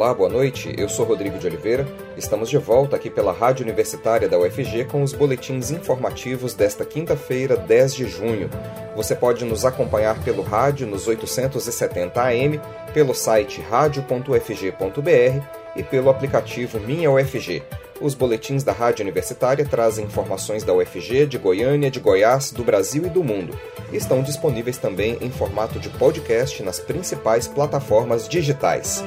[0.00, 0.74] Olá, boa noite.
[0.78, 1.86] Eu sou Rodrigo de Oliveira.
[2.16, 7.54] Estamos de volta aqui pela Rádio Universitária da UFG com os boletins informativos desta quinta-feira,
[7.54, 8.48] 10 de junho.
[8.96, 12.58] Você pode nos acompanhar pelo rádio nos 870 AM,
[12.94, 15.44] pelo site radio.ufg.br
[15.76, 17.62] e pelo aplicativo Minha UFG.
[18.00, 23.04] Os boletins da Rádio Universitária trazem informações da UFG, de Goiânia, de Goiás, do Brasil
[23.04, 23.52] e do mundo.
[23.92, 29.04] Estão disponíveis também em formato de podcast nas principais plataformas digitais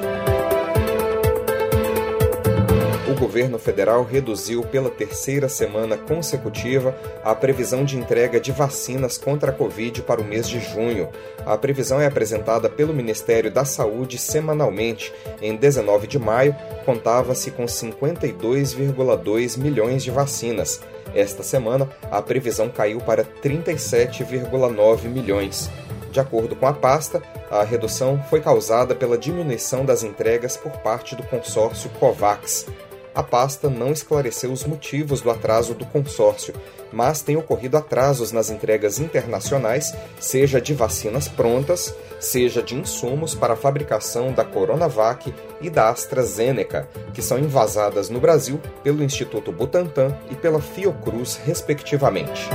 [3.14, 9.52] o governo federal reduziu pela terceira semana consecutiva a previsão de entrega de vacinas contra
[9.52, 11.08] a Covid para o mês de junho.
[11.46, 15.12] A previsão é apresentada pelo Ministério da Saúde semanalmente.
[15.40, 20.80] Em 19 de maio, contava-se com 52,2 milhões de vacinas.
[21.14, 25.70] Esta semana, a previsão caiu para 37,9 milhões.
[26.10, 31.14] De acordo com a pasta, a redução foi causada pela diminuição das entregas por parte
[31.14, 32.66] do consórcio COVAX
[33.14, 36.54] a pasta não esclareceu os motivos do atraso do consórcio,
[36.92, 43.54] mas tem ocorrido atrasos nas entregas internacionais, seja de vacinas prontas, seja de insumos para
[43.54, 50.16] a fabricação da Coronavac e da AstraZeneca, que são envasadas no Brasil pelo Instituto Butantan
[50.30, 52.48] e pela Fiocruz, respectivamente.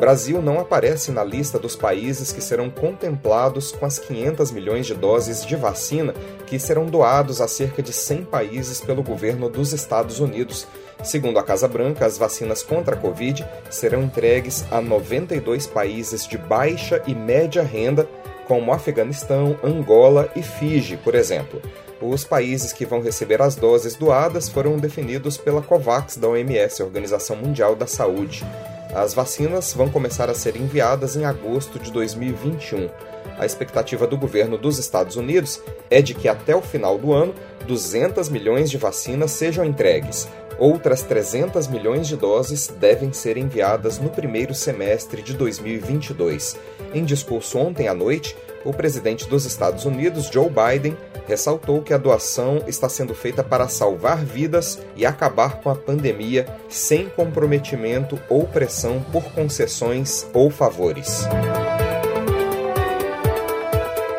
[0.00, 4.94] Brasil não aparece na lista dos países que serão contemplados com as 500 milhões de
[4.94, 6.14] doses de vacina
[6.46, 10.66] que serão doados a cerca de 100 países pelo governo dos Estados Unidos.
[11.04, 16.38] Segundo a Casa Branca, as vacinas contra a Covid serão entregues a 92 países de
[16.38, 18.08] baixa e média renda,
[18.48, 21.60] como Afeganistão, Angola e Fiji, por exemplo.
[22.00, 27.36] Os países que vão receber as doses doadas foram definidos pela COVAX da OMS, Organização
[27.36, 28.42] Mundial da Saúde.
[28.94, 32.88] As vacinas vão começar a ser enviadas em agosto de 2021.
[33.38, 37.32] A expectativa do governo dos Estados Unidos é de que até o final do ano,
[37.66, 40.28] 200 milhões de vacinas sejam entregues.
[40.58, 46.56] Outras 300 milhões de doses devem ser enviadas no primeiro semestre de 2022.
[46.92, 51.98] Em discurso ontem à noite, o presidente dos Estados Unidos, Joe Biden, ressaltou que a
[51.98, 58.46] doação está sendo feita para salvar vidas e acabar com a pandemia sem comprometimento ou
[58.46, 61.24] pressão por concessões ou favores.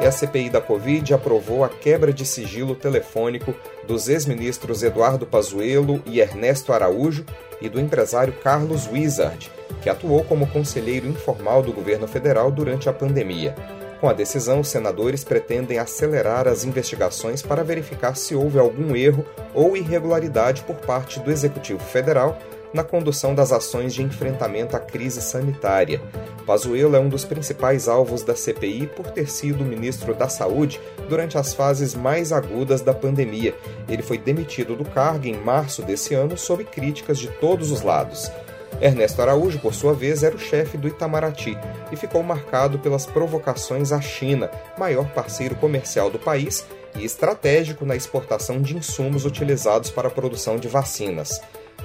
[0.02, 3.54] E a CPI da Covid aprovou a quebra de sigilo telefônico
[3.86, 7.24] dos ex-ministros Eduardo Pazuello e Ernesto Araújo
[7.62, 9.52] e do empresário Carlos Wizard,
[9.84, 13.56] que atuou como conselheiro informal do governo federal durante a pandemia.
[14.02, 19.24] Com a decisão, os senadores pretendem acelerar as investigações para verificar se houve algum erro
[19.54, 22.36] ou irregularidade por parte do Executivo Federal
[22.74, 26.02] na condução das ações de enfrentamento à crise sanitária.
[26.48, 31.38] Pazuello é um dos principais alvos da CPI por ter sido ministro da Saúde durante
[31.38, 33.54] as fases mais agudas da pandemia.
[33.88, 38.32] Ele foi demitido do cargo em março desse ano sob críticas de todos os lados.
[38.82, 41.56] Ernesto Araújo, por sua vez, era o chefe do Itamaraty
[41.92, 46.66] e ficou marcado pelas provocações à China, maior parceiro comercial do país
[46.96, 51.40] e estratégico na exportação de insumos utilizados para a produção de vacinas.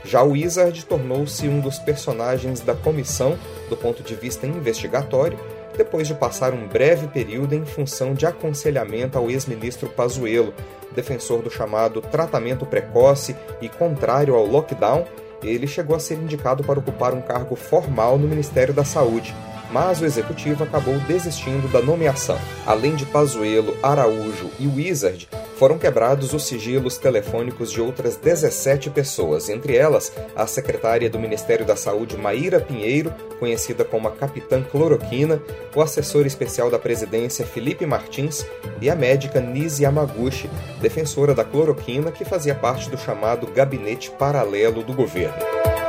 [0.04, 5.38] Já o Wizard tornou-se um dos personagens da comissão do ponto de vista investigatório,
[5.76, 10.54] depois de passar um breve período em função de aconselhamento ao ex-ministro Pazuello,
[10.94, 15.04] defensor do chamado tratamento precoce e contrário ao lockdown
[15.48, 19.34] ele chegou a ser indicado para ocupar um cargo formal no Ministério da Saúde,
[19.71, 22.38] mas o executivo acabou desistindo da nomeação.
[22.66, 29.49] Além de Pazuello, Araújo e Wizard, foram quebrados os sigilos telefônicos de outras 17 pessoas,
[29.49, 35.41] entre elas a secretária do Ministério da Saúde Maíra Pinheiro, conhecida como a Capitã Cloroquina,
[35.75, 38.47] o assessor especial da presidência Felipe Martins
[38.81, 40.50] e a médica Nise Yamaguchi,
[40.81, 45.85] defensora da cloroquina que fazia parte do chamado gabinete paralelo do governo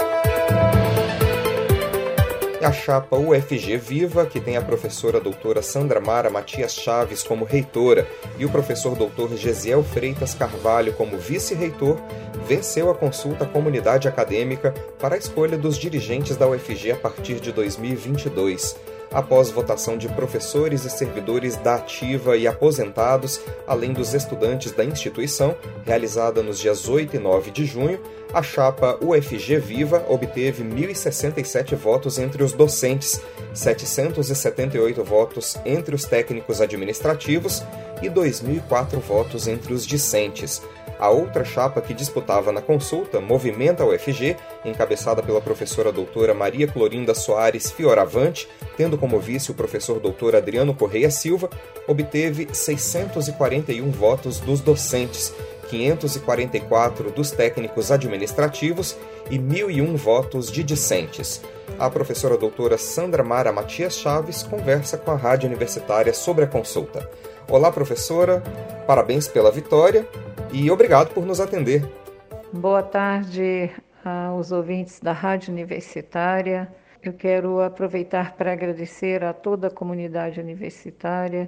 [2.68, 8.06] a chapa UFG Viva, que tem a professora doutora Sandra Mara Matias Chaves como reitora
[8.38, 11.98] e o professor doutor Gesiel Freitas Carvalho como vice-reitor,
[12.46, 17.40] venceu a consulta à comunidade acadêmica para a escolha dos dirigentes da UFG a partir
[17.40, 18.76] de 2022
[19.12, 25.56] após votação de professores e servidores da ativa e aposentados, além dos estudantes da instituição,
[25.86, 28.00] realizada nos dias 8 e 9 de junho,
[28.34, 33.22] a chapa UFG Viva obteve 1.067 votos entre os docentes,
[33.54, 37.64] 778 votos entre os técnicos administrativos
[38.02, 40.62] e 2.004 votos entre os discentes.
[41.00, 44.36] A outra chapa que disputava na consulta, Movimenta UFG,
[44.66, 50.74] encabeçada pela professora doutora Maria Clorinda Soares Fioravante, tendo como vice o professor doutor Adriano
[50.74, 51.50] Correia Silva,
[51.88, 55.32] obteve 641 votos dos docentes,
[55.70, 58.98] 544 dos técnicos administrativos
[59.30, 61.42] e 1.001 votos de discentes.
[61.78, 67.08] A professora doutora Sandra Mara Matias Chaves conversa com a Rádio Universitária sobre a consulta.
[67.48, 68.42] Olá, professora,
[68.88, 70.08] parabéns pela vitória
[70.52, 71.88] e obrigado por nos atender.
[72.52, 73.72] Boa tarde
[74.04, 76.68] aos ouvintes da Rádio Universitária.
[77.04, 81.48] Eu quero aproveitar para agradecer a toda a comunidade universitária,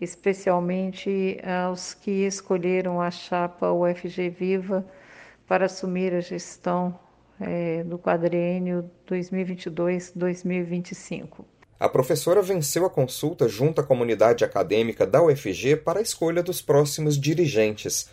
[0.00, 4.84] especialmente aos que escolheram a chapa UFG Viva
[5.46, 6.98] para assumir a gestão
[7.40, 11.44] é, do quadriênio 2022-2025.
[11.78, 16.60] A professora venceu a consulta junto à comunidade acadêmica da UFG para a escolha dos
[16.60, 18.10] próximos dirigentes.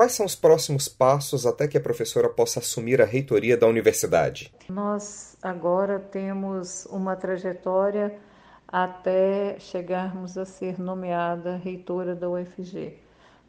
[0.00, 4.50] Quais são os próximos passos até que a professora possa assumir a reitoria da universidade?
[4.66, 8.18] Nós agora temos uma trajetória
[8.66, 12.96] até chegarmos a ser nomeada reitora da UFG.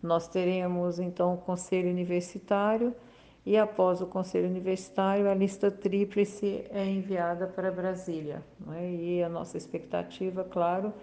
[0.03, 2.93] Nós teremos então o conselho universitário
[3.45, 8.43] e após o conselho universitário a lista tríplice é enviada para Brasília.
[8.73, 8.91] É?
[8.91, 10.93] E a nossa expectativa, claro,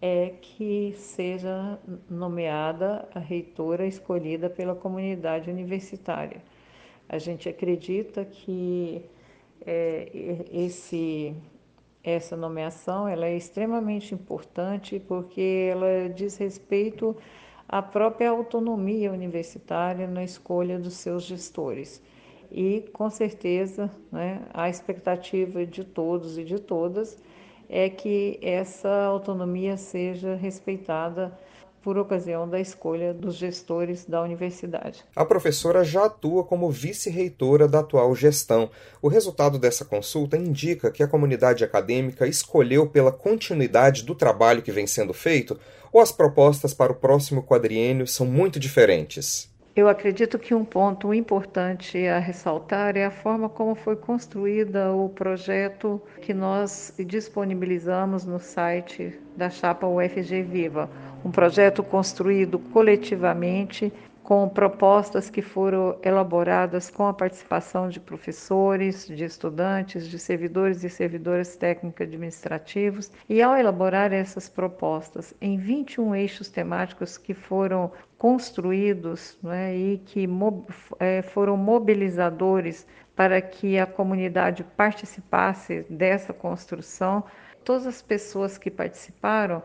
[0.00, 6.42] é que seja nomeada a reitora escolhida pela comunidade universitária.
[7.08, 9.04] A gente acredita que
[9.66, 10.08] é,
[10.52, 11.34] esse,
[12.02, 17.14] essa nomeação ela é extremamente importante porque ela diz respeito
[17.68, 22.02] à própria autonomia universitária na escolha dos seus gestores.
[22.50, 27.16] E, com certeza, né, a expectativa de todos e de todas
[27.70, 31.32] é que essa autonomia seja respeitada
[31.82, 35.02] por ocasião da escolha dos gestores da universidade.
[35.16, 38.70] A professora já atua como vice-reitora da atual gestão.
[39.00, 44.72] O resultado dessa consulta indica que a comunidade acadêmica escolheu pela continuidade do trabalho que
[44.72, 45.58] vem sendo feito
[45.92, 49.49] ou as propostas para o próximo quadriênio são muito diferentes?
[49.74, 55.08] Eu acredito que um ponto importante a ressaltar é a forma como foi construída o
[55.08, 60.90] projeto que nós disponibilizamos no site da chapa UFG Viva.
[61.24, 63.92] Um projeto construído coletivamente
[64.30, 70.88] com propostas que foram elaboradas com a participação de professores, de estudantes, de servidores e
[70.88, 73.10] servidoras técnicos administrativos.
[73.28, 80.28] E ao elaborar essas propostas em 21 eixos temáticos que foram construídos né, e que
[81.00, 82.86] é, foram mobilizadores
[83.16, 87.24] para que a comunidade participasse dessa construção,
[87.64, 89.60] todas as pessoas que participaram,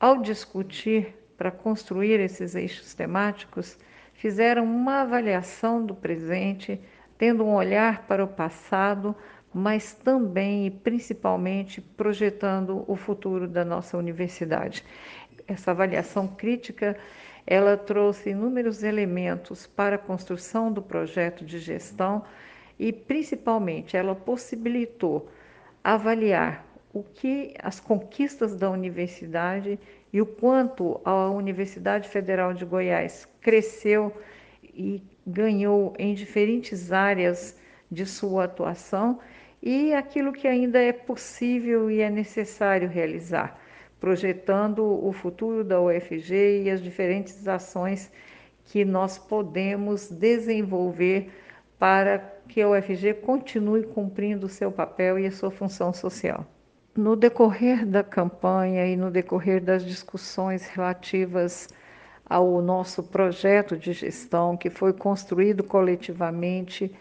[0.00, 3.78] ao discutir para construir esses eixos temáticos,
[4.20, 6.78] fizeram uma avaliação do presente,
[7.16, 9.16] tendo um olhar para o passado,
[9.52, 14.84] mas também e principalmente projetando o futuro da nossa universidade.
[15.48, 16.98] Essa avaliação crítica,
[17.46, 22.22] ela trouxe inúmeros elementos para a construção do projeto de gestão
[22.78, 25.30] e principalmente ela possibilitou
[25.82, 29.78] avaliar o que as conquistas da universidade
[30.12, 34.12] e o quanto a Universidade Federal de Goiás cresceu
[34.62, 37.56] e ganhou em diferentes áreas
[37.90, 39.20] de sua atuação
[39.62, 43.60] e aquilo que ainda é possível e é necessário realizar,
[44.00, 48.10] projetando o futuro da UFG e as diferentes ações
[48.64, 51.30] que nós podemos desenvolver
[51.78, 52.18] para
[52.48, 56.46] que a UFG continue cumprindo o seu papel e a sua função social.
[56.96, 61.68] No decorrer da campanha e no decorrer das discussões relativas
[62.28, 66.92] ao nosso projeto de gestão, que foi construído coletivamente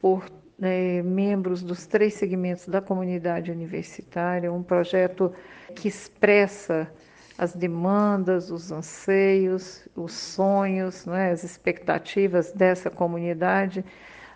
[0.00, 0.24] por
[0.58, 5.32] né, membros dos três segmentos da comunidade universitária, um projeto
[5.74, 6.90] que expressa
[7.38, 13.84] as demandas, os anseios, os sonhos, né, as expectativas dessa comunidade,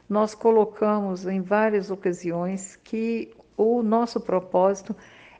[0.09, 4.95] nós colocamos em várias ocasiões que o nosso propósito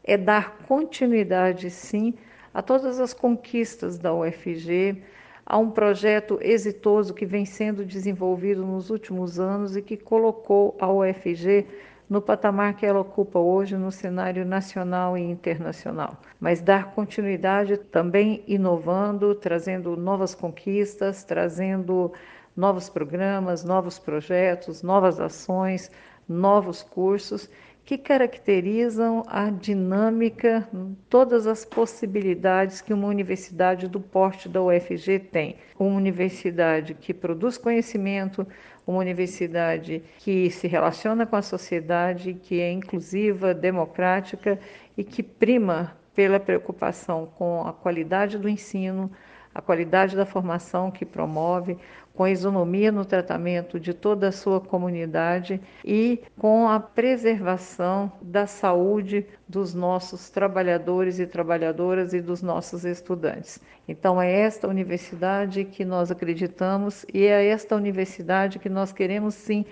[0.05, 2.15] é dar continuidade, sim,
[2.53, 5.03] a todas as conquistas da UFG,
[5.45, 10.91] a um projeto exitoso que vem sendo desenvolvido nos últimos anos e que colocou a
[10.91, 11.67] UFG
[12.09, 16.21] no patamar que ela ocupa hoje no cenário nacional e internacional.
[16.39, 22.13] Mas dar continuidade também inovando, trazendo novas conquistas, trazendo
[22.55, 25.91] novos programas, novos projetos, novas ações,
[26.29, 27.49] novos cursos
[27.85, 30.69] que caracterizam a dinâmica,
[31.09, 35.57] todas as possibilidades que uma universidade do porte da UFG tem.
[35.79, 38.47] Uma universidade que produz conhecimento,
[38.87, 44.59] uma universidade que se relaciona com a sociedade, que é inclusiva, democrática
[44.97, 49.11] e que prima pela preocupação com a qualidade do ensino,
[49.55, 51.79] a qualidade da formação que promove,
[52.15, 58.47] com a isonomia no tratamento de toda a sua comunidade e com a preservação da
[58.47, 63.59] saúde dos nossos trabalhadores e trabalhadoras e dos nossos estudantes.
[63.89, 69.65] Então, é esta universidade que nós acreditamos e é esta universidade que nós queremos sim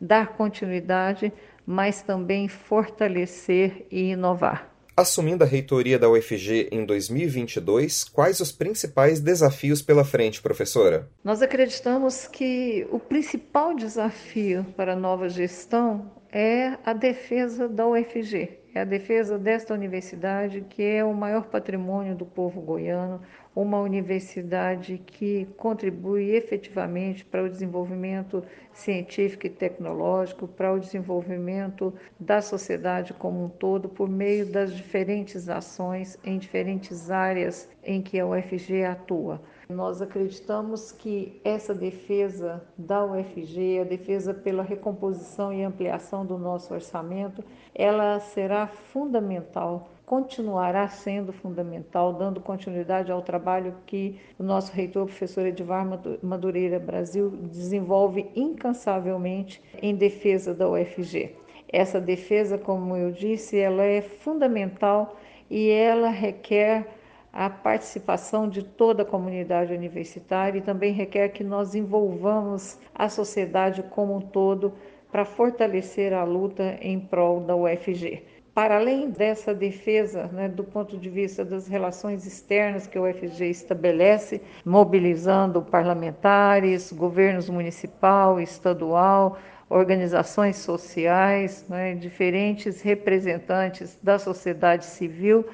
[0.00, 1.32] dar continuidade,
[1.66, 4.77] mas também fortalecer e inovar.
[4.98, 11.08] Assumindo a reitoria da UFG em 2022, quais os principais desafios pela frente, professora?
[11.22, 18.57] Nós acreditamos que o principal desafio para a nova gestão é a defesa da UFG,
[18.74, 23.20] é a defesa desta universidade que é o maior patrimônio do povo goiano,
[23.54, 32.40] uma universidade que contribui efetivamente para o desenvolvimento científico e tecnológico, para o desenvolvimento da
[32.40, 38.26] sociedade como um todo, por meio das diferentes ações em diferentes áreas em que a
[38.26, 39.40] UFG atua.
[39.68, 46.72] Nós acreditamos que essa defesa da UFG, a defesa pela recomposição e ampliação do nosso
[46.72, 47.44] orçamento,
[47.74, 55.44] ela será fundamental continuará sendo fundamental, dando continuidade ao trabalho que o nosso reitor, professor
[55.44, 55.86] Edvar
[56.22, 61.36] Madureira Brasil, desenvolve incansavelmente em defesa da UFG.
[61.70, 65.18] Essa defesa, como eu disse, ela é fundamental
[65.50, 66.88] e ela requer
[67.38, 73.80] a participação de toda a comunidade universitária e também requer que nós envolvamos a sociedade
[73.90, 74.72] como um todo
[75.12, 78.24] para fortalecer a luta em prol da UFG.
[78.52, 83.44] Para além dessa defesa, né, do ponto de vista das relações externas que o UFG
[83.44, 89.38] estabelece, mobilizando parlamentares, governos municipal, estadual,
[89.70, 95.46] organizações sociais, né, diferentes representantes da sociedade civil,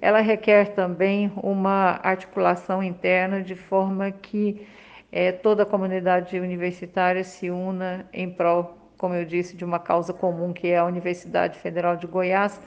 [0.00, 4.66] ela requer também uma articulação interna de forma que
[5.10, 10.12] é, toda a comunidade universitária se una em prol como eu disse, de uma causa
[10.12, 12.60] comum que é a Universidade Federal de Goiás,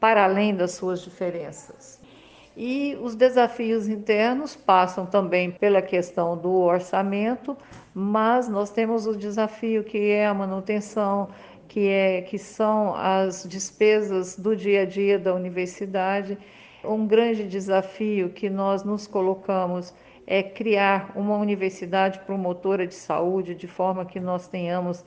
[0.00, 2.00] para além das suas diferenças.
[2.56, 7.56] E os desafios internos passam também pela questão do orçamento,
[7.94, 11.28] mas nós temos o desafio que é a manutenção,
[11.68, 16.38] que, é, que são as despesas do dia a dia da universidade.
[16.86, 19.92] Um grande desafio que nós nos colocamos
[20.26, 25.04] é criar uma universidade promotora de saúde, de forma que nós tenhamos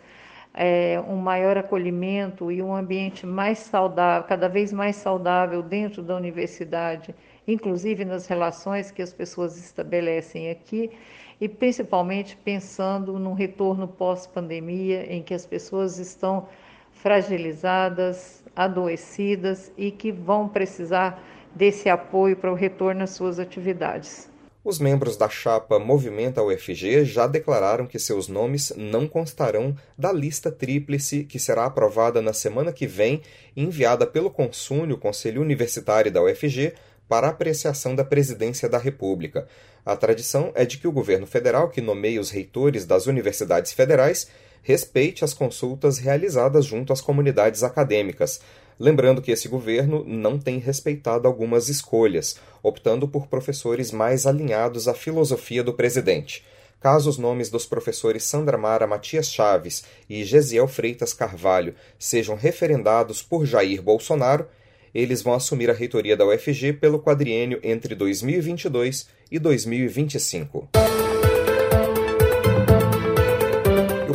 [0.53, 6.15] é, um maior acolhimento e um ambiente mais saudável, cada vez mais saudável dentro da
[6.15, 7.15] universidade,
[7.47, 10.91] inclusive nas relações que as pessoas estabelecem aqui,
[11.39, 16.47] e principalmente pensando no retorno pós-pandemia, em que as pessoas estão
[16.91, 21.21] fragilizadas, adoecidas e que vão precisar
[21.55, 24.29] desse apoio para o retorno às suas atividades.
[24.63, 30.51] Os membros da chapa Movimenta UFG já declararam que seus nomes não constarão da lista
[30.51, 33.21] tríplice que será aprovada na semana que vem
[33.55, 36.73] e enviada pelo Consune, o Conselho Universitário da UFG,
[37.07, 39.47] para apreciação da Presidência da República.
[39.85, 44.29] A tradição é de que o governo federal, que nomeia os reitores das universidades federais,
[44.61, 48.41] respeite as consultas realizadas junto às comunidades acadêmicas.
[48.79, 54.93] Lembrando que esse governo não tem respeitado algumas escolhas, optando por professores mais alinhados à
[54.93, 56.45] filosofia do presidente.
[56.79, 63.21] Caso os nomes dos professores Sandra Mara Matias Chaves e Gesiel Freitas Carvalho sejam referendados
[63.21, 64.47] por Jair Bolsonaro,
[64.95, 70.69] eles vão assumir a reitoria da UFG pelo quadriênio entre 2022 e 2025.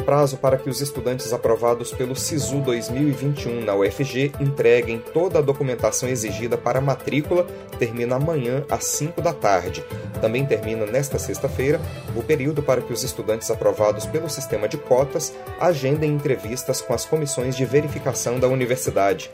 [0.05, 6.09] Prazo para que os estudantes aprovados pelo SISU 2021 na UFG entreguem toda a documentação
[6.09, 7.47] exigida para a matrícula
[7.79, 9.85] termina amanhã às 5 da tarde.
[10.21, 11.81] Também termina nesta sexta-feira
[12.15, 17.05] o período para que os estudantes aprovados pelo sistema de cotas agendem entrevistas com as
[17.05, 19.31] comissões de verificação da universidade.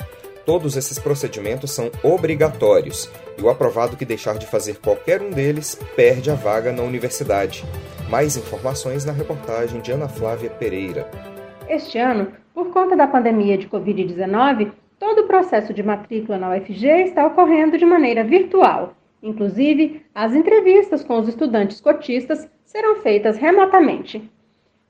[0.47, 5.79] Todos esses procedimentos são obrigatórios e o aprovado que deixar de fazer qualquer um deles
[5.95, 7.65] perde a vaga na universidade.
[8.11, 11.09] Mais informações na reportagem de Ana Flávia Pereira.
[11.69, 17.05] Este ano, por conta da pandemia de Covid-19, todo o processo de matrícula na UFG
[17.05, 18.95] está ocorrendo de maneira virtual.
[19.23, 24.29] Inclusive, as entrevistas com os estudantes cotistas serão feitas remotamente.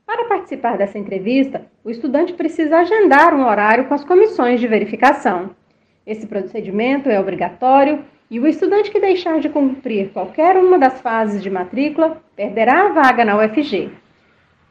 [0.06, 5.50] Para participar dessa entrevista, o estudante precisa agendar um horário com as comissões de verificação.
[6.06, 11.42] Esse procedimento é obrigatório e o estudante que deixar de cumprir qualquer uma das fases
[11.42, 13.90] de matrícula perderá a vaga na UFG.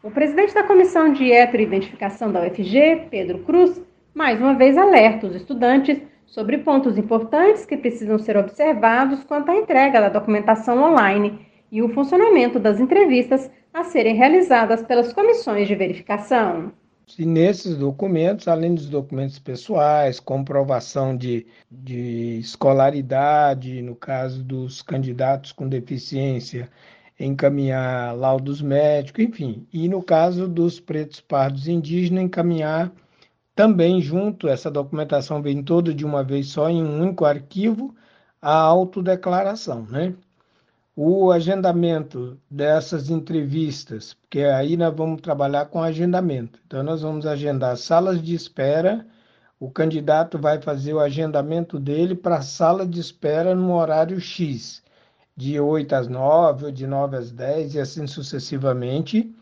[0.02, 3.84] O presidente da Comissão de Heteroidentificação da UFG, Pedro Cruz,
[4.16, 9.56] mais uma vez alerta os estudantes sobre pontos importantes que precisam ser observados quanto à
[9.56, 15.76] entrega da documentação online e o funcionamento das entrevistas a serem realizadas pelas comissões de
[15.76, 16.72] verificação.
[17.18, 25.52] E nesses documentos, além dos documentos pessoais, comprovação de, de escolaridade, no caso dos candidatos
[25.52, 26.70] com deficiência,
[27.20, 29.68] encaminhar laudos médicos, enfim.
[29.74, 32.92] E no caso dos pretos pardos indígenas, encaminhar
[33.56, 37.94] também junto, essa documentação vem toda de uma vez só em um único arquivo,
[38.42, 40.16] a autodeclaração, né?
[40.96, 46.60] O agendamento dessas entrevistas, porque aí nós vamos trabalhar com agendamento.
[46.68, 49.06] Então, nós vamos agendar salas de espera,
[49.60, 54.84] o candidato vai fazer o agendamento dele para a sala de espera no horário X,
[55.36, 59.34] de 8 às 9, ou de 9 às 10, e assim sucessivamente.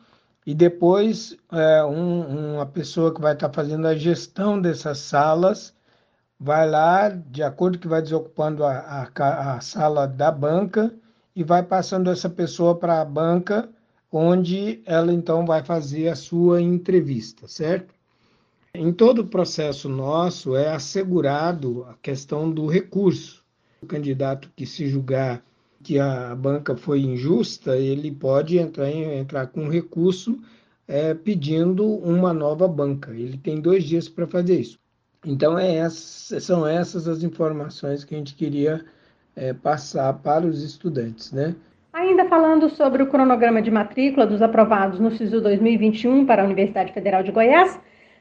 [0.45, 5.75] E depois, é, um, uma pessoa que vai estar fazendo a gestão dessas salas
[6.39, 10.93] vai lá, de acordo que vai desocupando a, a, a sala da banca,
[11.37, 13.69] e vai passando essa pessoa para a banca,
[14.11, 17.93] onde ela então vai fazer a sua entrevista, certo?
[18.73, 23.45] Em todo o processo nosso é assegurado a questão do recurso.
[23.83, 25.43] O candidato que se julgar
[25.83, 30.39] que a banca foi injusta, ele pode entrar, entrar com recurso
[30.87, 33.11] é, pedindo uma nova banca.
[33.11, 34.79] Ele tem dois dias para fazer isso.
[35.23, 38.83] Então, é são essas as informações que a gente queria
[39.37, 41.55] é, passar para os estudantes, né?
[41.93, 46.91] Ainda falando sobre o cronograma de matrícula dos aprovados no SISU 2021 para a Universidade
[46.91, 47.79] Federal de Goiás,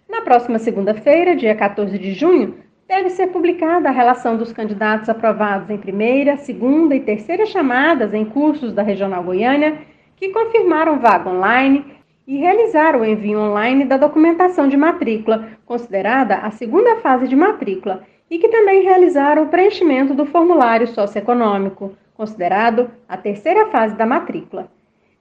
[0.08, 5.68] na próxima segunda-feira, dia 14 de junho, deve ser publicada a relação dos candidatos aprovados
[5.70, 9.78] em primeira, segunda e terceira chamadas em cursos da Regional Goiânia
[10.14, 11.85] que confirmaram vaga online
[12.26, 18.02] e realizaram o envio online da documentação de matrícula, considerada a segunda fase de matrícula,
[18.30, 24.71] e que também realizaram o preenchimento do formulário socioeconômico, considerado a terceira fase da matrícula.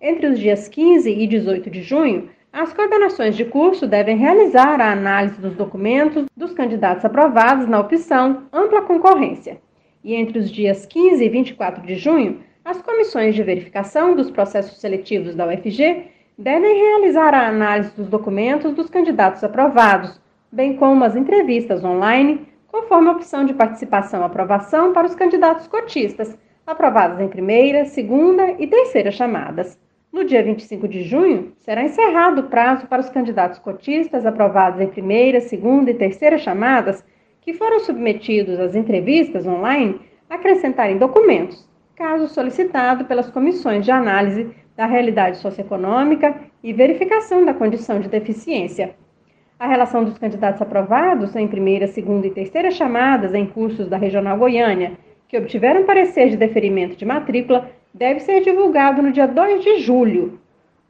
[0.02, 4.91] Entre os dias 15 e 18 de junho, as coordenações de curso devem realizar a
[4.91, 9.60] análise dos documentos dos candidatos aprovados na opção ampla concorrência.
[10.04, 14.80] E entre os dias 15 e 24 de junho, as comissões de verificação dos processos
[14.80, 16.06] seletivos da UFG
[16.38, 20.20] devem realizar a análise dos documentos dos candidatos aprovados,
[20.52, 26.38] bem como as entrevistas online conforme a opção de participação aprovação para os candidatos cotistas,
[26.68, 29.80] aprovados em primeira, segunda e terceira chamadas.
[30.12, 34.88] No dia 25 de junho, será encerrado o prazo para os candidatos cotistas aprovados em
[34.88, 37.02] primeira, segunda e terceira chamadas
[37.40, 44.86] que foram submetidos às entrevistas online acrescentarem documentos, caso solicitado pelas comissões de análise da
[44.86, 48.96] realidade socioeconômica e verificação da condição de deficiência,
[49.60, 54.38] a relação dos candidatos aprovados em primeira, segunda e terceira chamadas em cursos da Regional
[54.38, 54.94] Goiânia,
[55.28, 60.39] que obtiveram parecer de deferimento de matrícula, deve ser divulgado no dia 2 de julho.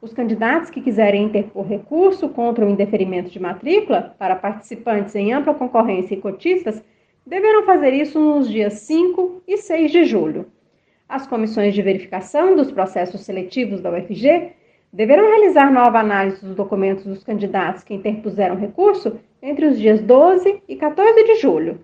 [0.02, 5.54] Os candidatos que quiserem interpor recurso contra o indeferimento de matrícula para participantes em ampla
[5.54, 6.84] concorrência e cotistas
[7.24, 10.46] deverão fazer isso nos dias 5 e 6 de julho.
[11.08, 14.52] As comissões de verificação dos processos seletivos da UFG
[14.96, 20.62] deverão realizar nova análise dos documentos dos candidatos que interpuseram recurso entre os dias 12
[20.66, 21.80] e 14 de julho.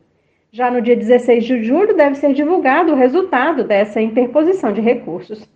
[0.51, 5.47] Já no dia 16 de julho deve ser divulgado o resultado dessa interposição de recursos.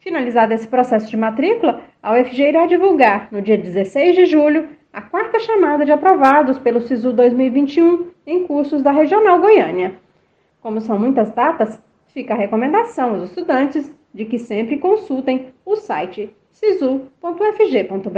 [0.00, 5.00] Finalizado esse processo de matrícula, a UFG irá divulgar, no dia 16 de julho, a
[5.00, 9.94] quarta chamada de aprovados pelo SISU 2021 em cursos da Regional Goiânia.
[10.60, 16.34] Como são muitas datas, fica a recomendação aos estudantes de que sempre consultem o site
[16.58, 18.08] sisu.fg.br.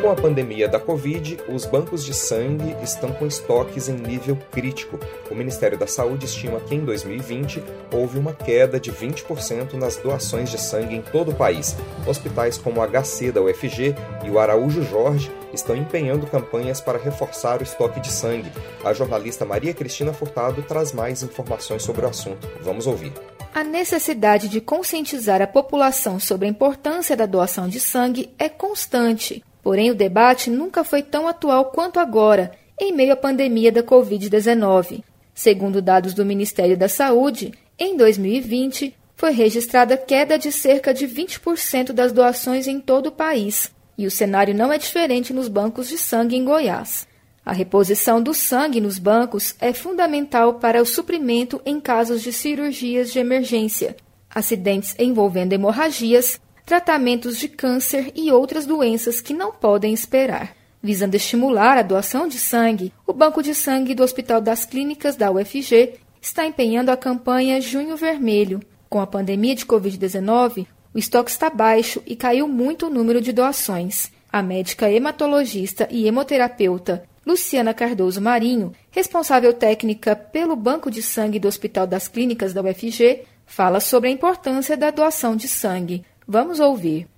[0.00, 4.98] Com a pandemia da Covid, os bancos de sangue estão com estoques em nível crítico.
[5.30, 10.48] O Ministério da Saúde estima que em 2020 houve uma queda de 20% nas doações
[10.48, 11.76] de sangue em todo o país.
[12.06, 17.60] Hospitais como o HC da UFG e o Araújo Jorge estão empenhando campanhas para reforçar
[17.60, 18.50] o estoque de sangue.
[18.84, 22.48] A jornalista Maria Cristina Furtado traz mais informações sobre o assunto.
[22.62, 23.12] Vamos ouvir.
[23.56, 29.42] A necessidade de conscientizar a população sobre a importância da doação de sangue é constante,
[29.62, 35.02] porém o debate nunca foi tão atual quanto agora, em meio à pandemia da Covid-19.
[35.34, 41.92] Segundo dados do Ministério da Saúde, em 2020, foi registrada queda de cerca de 20%
[41.94, 45.96] das doações em todo o país, e o cenário não é diferente nos bancos de
[45.96, 47.08] sangue em Goiás.
[47.46, 53.12] A reposição do sangue nos bancos é fundamental para o suprimento em casos de cirurgias
[53.12, 53.94] de emergência,
[54.28, 60.56] acidentes envolvendo hemorragias, tratamentos de câncer e outras doenças que não podem esperar.
[60.82, 65.30] Visando estimular a doação de sangue, o Banco de Sangue do Hospital das Clínicas da
[65.30, 68.60] UFG está empenhando a campanha Junho Vermelho.
[68.90, 73.32] Com a pandemia de Covid-19, o estoque está baixo e caiu muito o número de
[73.32, 74.10] doações.
[74.32, 81.48] A médica hematologista e hemoterapeuta Luciana Cardoso Marinho, responsável técnica pelo Banco de Sangue do
[81.48, 86.04] Hospital das Clínicas da UFG, fala sobre a importância da doação de sangue.
[86.24, 87.08] Vamos ouvir.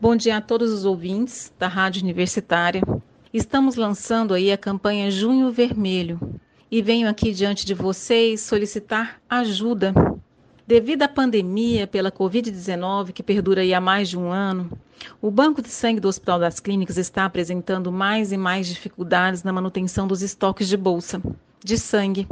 [0.00, 2.82] Bom dia a todos os ouvintes da Rádio Universitária.
[3.32, 6.18] Estamos lançando aí a campanha Junho Vermelho
[6.68, 9.94] e venho aqui diante de vocês solicitar ajuda.
[10.66, 14.76] Devido à pandemia pela Covid-19, que perdura aí há mais de um ano,
[15.22, 19.52] o Banco de Sangue do Hospital das Clínicas está apresentando mais e mais dificuldades na
[19.52, 21.20] manutenção dos estoques de bolsa
[21.62, 22.26] de sangue.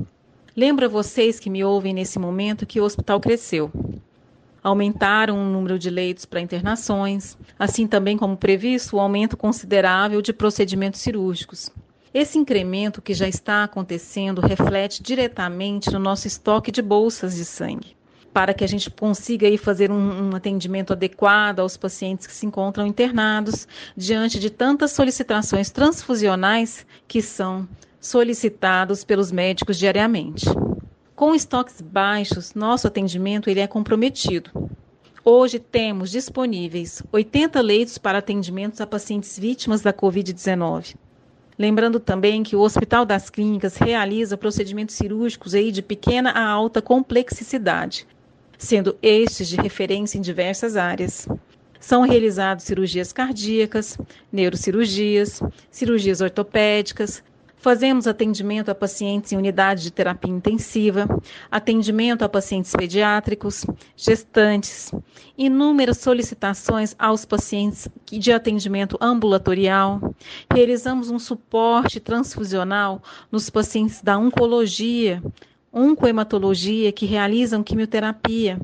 [0.56, 3.70] Lembro a vocês que me ouvem nesse momento que o hospital cresceu.
[4.62, 10.32] Aumentaram o número de leitos para internações, assim também como previsto o aumento considerável de
[10.32, 11.70] procedimentos cirúrgicos.
[12.12, 17.94] Esse incremento que já está acontecendo reflete diretamente no nosso estoque de bolsas de sangue,
[18.32, 22.46] para que a gente consiga aí fazer um, um atendimento adequado aos pacientes que se
[22.46, 27.68] encontram internados diante de tantas solicitações transfusionais que são
[28.00, 30.46] solicitados pelos médicos diariamente.
[31.14, 34.50] Com estoques baixos, nosso atendimento ele é comprometido.
[35.24, 40.94] Hoje temos disponíveis 80 leitos para atendimentos a pacientes vítimas da Covid-19.
[41.58, 46.80] Lembrando também que o Hospital das Clínicas realiza procedimentos cirúrgicos aí de pequena a alta
[46.80, 48.06] complexidade,
[48.58, 51.26] sendo estes de referência em diversas áreas.
[51.80, 53.96] São realizadas cirurgias cardíacas,
[54.30, 55.40] neurocirurgias,
[55.70, 57.22] cirurgias ortopédicas,
[57.60, 61.08] Fazemos atendimento a pacientes em unidade de terapia intensiva,
[61.50, 63.66] atendimento a pacientes pediátricos,
[63.96, 64.92] gestantes,
[65.36, 70.14] inúmeras solicitações aos pacientes de atendimento ambulatorial.
[70.52, 75.20] Realizamos um suporte transfusional nos pacientes da oncologia,
[75.72, 78.58] oncohematologia que realizam quimioterapia.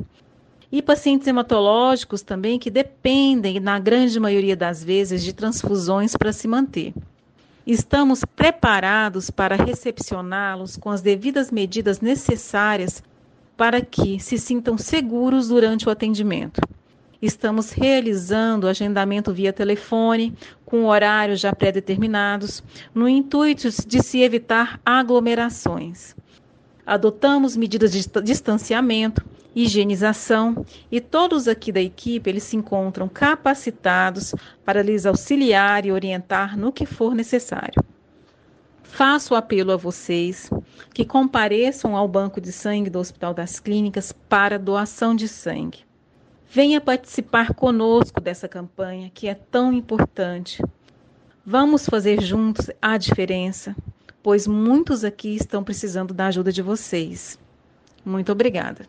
[0.70, 6.48] E pacientes hematológicos também que dependem, na grande maioria das vezes, de transfusões para se
[6.48, 6.92] manter.
[7.66, 13.02] Estamos preparados para recepcioná-los com as devidas medidas necessárias
[13.56, 16.60] para que se sintam seguros durante o atendimento.
[17.22, 20.34] Estamos realizando agendamento via telefone,
[20.66, 22.62] com horários já pré-determinados,
[22.94, 26.14] no intuito de se evitar aglomerações.
[26.86, 34.82] Adotamos medidas de distanciamento higienização e todos aqui da equipe eles se encontram capacitados para
[34.82, 37.82] lhes auxiliar e orientar no que for necessário.
[38.82, 40.50] Faço apelo a vocês
[40.92, 45.84] que compareçam ao banco de sangue do Hospital das Clínicas para doação de sangue.
[46.50, 50.62] Venha participar conosco dessa campanha que é tão importante.
[51.44, 53.74] Vamos fazer juntos a diferença,
[54.24, 57.38] pois muitos aqui estão precisando da ajuda de vocês.
[58.02, 58.88] Muito obrigada.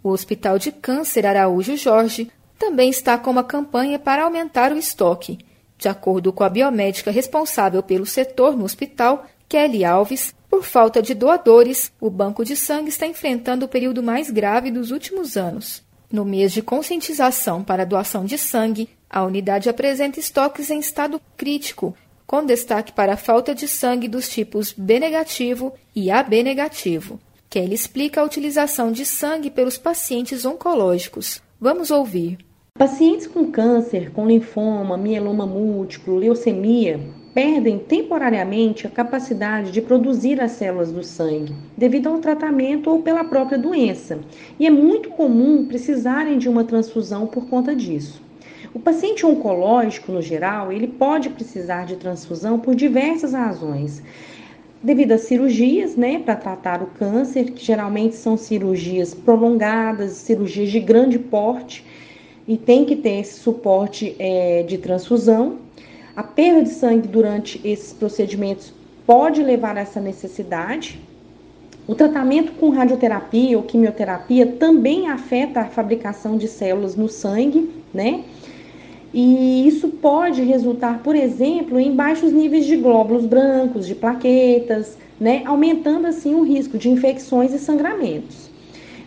[0.00, 5.38] O Hospital de Câncer Araújo Jorge também está com uma campanha para aumentar o estoque.
[5.76, 11.14] De acordo com a biomédica responsável pelo setor no hospital, Kelly Alves, por falta de
[11.14, 15.82] doadores, o banco de sangue está enfrentando o período mais grave dos últimos anos.
[16.12, 21.20] No mês de conscientização para a doação de sangue, a unidade apresenta estoques em estado
[21.36, 21.96] crítico,
[22.30, 27.18] com destaque para a falta de sangue dos tipos B negativo e AB negativo.
[27.50, 31.42] Kelly explica a utilização de sangue pelos pacientes oncológicos.
[31.60, 32.38] Vamos ouvir.
[32.78, 37.00] Pacientes com câncer, com linfoma, mieloma múltiplo, leucemia,
[37.34, 43.24] perdem temporariamente a capacidade de produzir as células do sangue, devido ao tratamento ou pela
[43.24, 44.20] própria doença,
[44.56, 48.22] e é muito comum precisarem de uma transfusão por conta disso.
[48.72, 54.00] O paciente oncológico, no geral, ele pode precisar de transfusão por diversas razões,
[54.80, 60.78] devido a cirurgias, né, para tratar o câncer, que geralmente são cirurgias prolongadas, cirurgias de
[60.78, 61.84] grande porte,
[62.46, 65.58] e tem que ter esse suporte é, de transfusão.
[66.14, 68.72] A perda de sangue durante esses procedimentos
[69.04, 71.00] pode levar a essa necessidade.
[71.88, 78.22] O tratamento com radioterapia ou quimioterapia também afeta a fabricação de células no sangue, né?
[79.12, 85.42] E isso pode resultar, por exemplo, em baixos níveis de glóbulos brancos, de plaquetas, né,
[85.44, 88.48] aumentando assim o risco de infecções e sangramentos.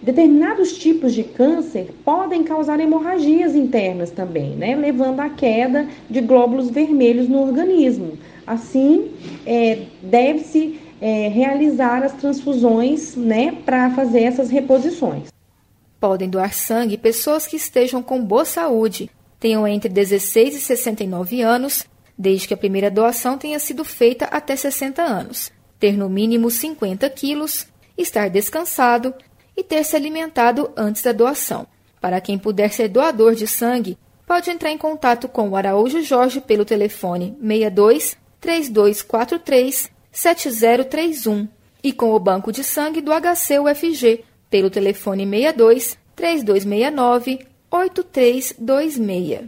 [0.02, 4.76] Determinados tipos de câncer podem causar hemorragias internas também, né?
[4.76, 8.18] Levando à queda de glóbulos vermelhos no organismo.
[8.46, 9.12] Assim,
[9.46, 15.30] é, deve-se é, realizar as transfusões, né, para fazer essas reposições.
[16.02, 19.10] Podem doar sangue pessoas que estejam com boa saúde,
[19.44, 21.86] tenham entre 16 e 69 anos,
[22.18, 27.10] desde que a primeira doação tenha sido feita até 60 anos, ter no mínimo 50
[27.10, 29.14] quilos, estar descansado
[29.58, 31.68] e ter se alimentado antes da doação.
[32.00, 36.40] Para quem puder ser doador de sangue, pode entrar em contato com o Araújo Jorge
[36.40, 41.50] pelo telefone 62 3243 7031
[41.84, 49.48] e com o Banco de Sangue do HC UFG pelo telefone 62 3269 8326.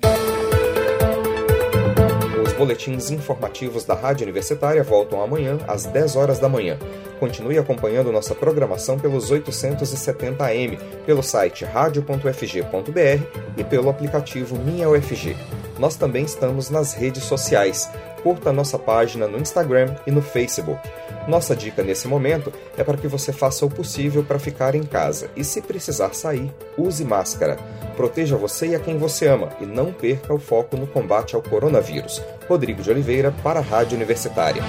[2.43, 6.79] Os boletins informativos da Rádio Universitária voltam amanhã às 10 horas da manhã.
[7.19, 13.23] Continue acompanhando nossa programação pelos 870 AM, pelo site radio.fg.br
[13.57, 15.35] e pelo aplicativo Minha UFG.
[15.79, 17.89] Nós também estamos nas redes sociais.
[18.23, 20.81] Curta nossa página no Instagram e no Facebook.
[21.27, 25.29] Nossa dica nesse momento é para que você faça o possível para ficar em casa
[25.35, 27.57] e, se precisar sair, use máscara.
[27.95, 31.41] Proteja você e a quem você ama e não perca o foco no combate ao
[31.41, 32.21] coronavírus.
[32.47, 34.61] Rodrigo de Oliveira para a Rádio Universitária.